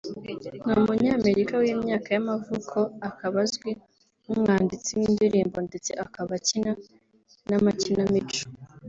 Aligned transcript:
Ni 0.65 0.73
Umunyamerika 0.81 1.53
w’imyaka 1.61 2.07
y’amavuko 2.15 2.77
akaba 3.09 3.37
azwi 3.45 3.71
nk’umwanditsi 4.21 4.89
w’indirimbo 4.99 5.57
ndetse 5.67 5.91
akaba 6.05 6.31
akina 6.39 6.71
n’amakinamico 7.49 8.43